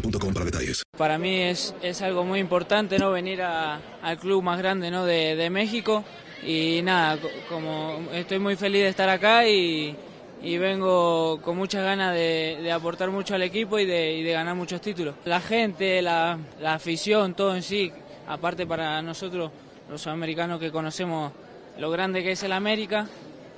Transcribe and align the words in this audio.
para 0.00 0.44
detalles. 0.44 0.82
Para 0.96 1.18
mí 1.18 1.40
es, 1.42 1.74
es 1.82 2.02
algo 2.02 2.24
muy 2.24 2.40
importante 2.40 2.98
¿no? 2.98 3.10
venir 3.10 3.42
a- 3.42 3.80
al 4.02 4.18
club 4.18 4.42
más 4.42 4.58
grande 4.58 4.90
¿no? 4.90 5.04
de, 5.04 5.36
de 5.36 5.50
México 5.50 6.04
y 6.44 6.80
nada, 6.82 7.16
co- 7.18 7.28
como 7.48 7.98
estoy 8.12 8.38
muy 8.38 8.56
feliz 8.56 8.82
de 8.82 8.88
estar 8.88 9.08
acá 9.08 9.46
y, 9.46 9.96
y 10.42 10.58
vengo 10.58 11.40
con 11.42 11.56
muchas 11.56 11.82
ganas 11.84 12.14
de, 12.14 12.58
aportar 12.72 13.10
mucho 13.10 13.34
al 13.34 13.42
equipo 13.42 13.78
y 13.78 13.86
de, 13.86 14.22
ganar 14.32 14.54
muchos 14.54 14.80
títulos. 14.80 15.14
La 15.24 15.40
gente, 15.40 16.00
la, 16.02 16.38
la 16.60 16.74
afición, 16.74 17.34
todo 17.34 17.54
en 17.54 17.62
sí, 17.62 17.92
aparte 18.28 18.66
para 18.66 19.00
nosotros 19.02 19.50
los 19.90 20.06
americanos 20.06 20.58
que 20.60 20.70
conocemos 20.70 21.32
lo 21.78 21.90
grande 21.90 22.22
que 22.22 22.32
es 22.32 22.42
el 22.42 22.52
América, 22.52 23.06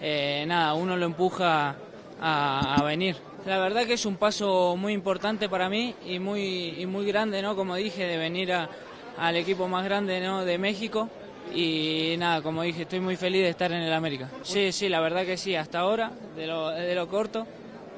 eh, 0.00 0.44
nada, 0.46 0.74
uno 0.74 0.96
lo 0.96 1.06
empuja 1.06 1.76
a 2.20 2.82
venir. 2.84 3.16
La 3.48 3.58
verdad 3.58 3.86
que 3.86 3.94
es 3.94 4.04
un 4.04 4.16
paso 4.16 4.76
muy 4.76 4.92
importante 4.92 5.48
para 5.48 5.70
mí 5.70 5.94
y 6.06 6.18
muy, 6.18 6.74
y 6.78 6.84
muy 6.84 7.06
grande, 7.06 7.40
¿no? 7.40 7.56
Como 7.56 7.76
dije, 7.76 8.04
de 8.06 8.18
venir 8.18 8.52
a- 8.52 8.68
al 9.16 9.36
equipo 9.36 9.66
más 9.68 9.84
grande 9.84 10.20
¿no? 10.20 10.44
de 10.44 10.58
México. 10.58 11.08
Y 11.54 12.14
nada, 12.18 12.42
como 12.42 12.62
dije, 12.62 12.82
estoy 12.82 13.00
muy 13.00 13.16
feliz 13.16 13.42
de 13.42 13.48
estar 13.48 13.72
en 13.72 13.80
el 13.82 13.92
América. 13.94 14.28
Sí, 14.42 14.70
sí, 14.70 14.90
la 14.90 15.00
verdad 15.00 15.24
que 15.24 15.38
sí, 15.38 15.54
hasta 15.56 15.78
ahora, 15.78 16.10
de 16.36 16.46
lo, 16.46 16.68
de 16.68 16.94
lo 16.94 17.08
corto 17.08 17.46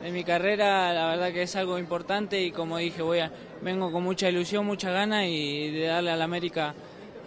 de 0.01 0.13
mi 0.13 0.23
carrera, 0.23 0.93
la 0.95 1.09
verdad 1.09 1.33
que 1.33 1.43
es 1.43 1.57
algo 1.57 1.79
importante 1.79 2.41
y 2.41 2.53
como 2.53 2.79
dije, 2.79 3.03
voy 3.03 3.19
a, 3.19 3.31
vengo 3.61 3.91
con 3.93 4.03
mucha 4.05 4.29
ilusión, 4.31 4.65
mucha 4.65 4.91
gana 4.93 5.27
y 5.27 5.71
de 5.73 5.87
darle 5.89 6.13
al 6.13 6.23
América 6.23 6.75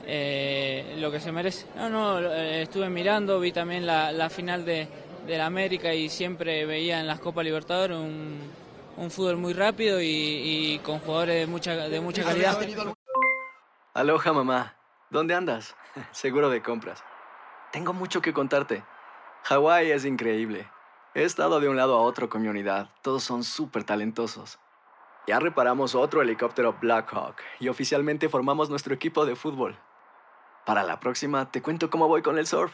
eh, 0.07 0.95
lo 0.97 1.12
que 1.12 1.19
se 1.19 1.31
merece. 1.31 1.66
No, 1.75 1.89
no, 1.89 2.19
eh, 2.19 2.62
estuve 2.63 2.89
mirando, 2.89 3.39
vi 3.39 3.51
también 3.51 3.85
la, 3.85 4.12
la 4.13 4.29
final 4.29 4.63
de, 4.66 4.88
de 5.25 5.38
la 5.38 5.45
América 5.45 5.94
y 5.94 6.09
siempre 6.09 6.66
veía 6.66 7.00
en 7.00 7.07
las 7.07 7.19
Copas 7.19 7.45
Libertadores 7.45 7.97
un, 7.97 8.39
un 8.97 9.11
fútbol 9.11 9.38
muy 9.38 9.53
rápido 9.53 10.01
y, 10.01 10.06
y 10.06 10.79
con 10.79 11.00
jugadores 11.00 11.39
de 11.39 11.47
mucha, 11.47 11.75
de 11.75 12.01
mucha 12.01 12.23
calidad. 12.23 12.57
Aloha 13.94 14.33
mamá, 14.33 14.75
¿dónde 15.09 15.35
andas? 15.35 15.75
Seguro 16.12 16.50
de 16.50 16.62
compras. 16.62 17.03
Tengo 17.72 17.94
mucho 17.94 18.22
que 18.22 18.33
contarte. 18.33 18.83
Hawái 19.44 19.91
es 19.91 20.06
increíble. 20.06 20.67
He 21.16 21.23
estado 21.23 21.59
de 21.59 21.69
un 21.69 21.78
lado 21.78 21.95
a 21.95 22.01
otro 22.01 22.29
con 22.29 22.41
mi 22.41 22.47
unidad. 22.47 22.89
Todos 23.01 23.23
son 23.23 23.44
súper 23.44 23.83
talentosos. 23.83 24.59
Ya 25.28 25.39
reparamos 25.39 25.95
otro 25.95 26.22
helicóptero 26.22 26.75
Blackhawk 26.81 27.35
y 27.59 27.69
oficialmente 27.69 28.29
formamos 28.29 28.69
nuestro 28.69 28.94
equipo 28.94 29.25
de 29.25 29.35
fútbol. 29.35 29.78
Para 30.66 30.83
la 30.83 31.00
próxima 31.00 31.50
te 31.50 31.62
cuento 31.62 31.89
cómo 31.89 32.07
voy 32.07 32.22
con 32.22 32.38
el 32.38 32.47
surf 32.47 32.73